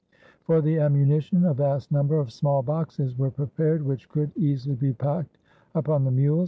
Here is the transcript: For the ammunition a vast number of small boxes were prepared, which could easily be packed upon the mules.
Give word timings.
For 0.45 0.61
the 0.61 0.79
ammunition 0.79 1.45
a 1.45 1.53
vast 1.53 1.91
number 1.91 2.17
of 2.17 2.31
small 2.31 2.63
boxes 2.63 3.15
were 3.15 3.29
prepared, 3.29 3.83
which 3.85 4.09
could 4.09 4.31
easily 4.35 4.73
be 4.75 4.93
packed 4.93 5.37
upon 5.75 6.05
the 6.05 6.09
mules. 6.11 6.39